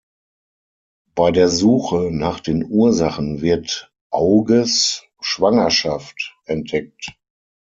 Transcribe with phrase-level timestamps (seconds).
[1.13, 7.13] Bei der Suche nach den Ursachen wird Auges Schwangerschaft entdeckt.